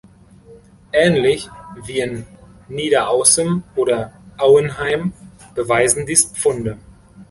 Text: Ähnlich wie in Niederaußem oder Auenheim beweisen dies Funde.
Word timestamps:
Ähnlich 0.93 1.47
wie 1.85 1.99
in 1.99 2.25
Niederaußem 2.69 3.61
oder 3.75 4.11
Auenheim 4.39 5.13
beweisen 5.53 6.07
dies 6.07 6.25
Funde. 6.35 6.79